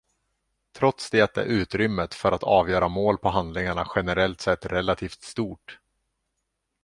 [0.73, 5.79] Trots det är utrymmet för att avgöra mål på handlingarna generellt sett relativt stort.